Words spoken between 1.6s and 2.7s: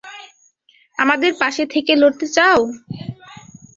থেকে লড়তে চাও?